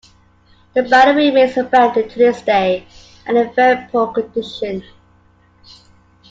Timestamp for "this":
2.17-2.41